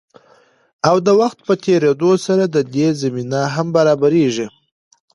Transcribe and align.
او 0.89 0.95
د 1.05 1.09
وخت 1.21 1.39
په 1.47 1.53
تېريدو 1.65 2.11
سره 2.25 2.43
د 2.55 2.57
دې 2.73 2.87
زمينه 3.01 3.41
هم 3.55 3.67
برابريږي. 3.75 4.47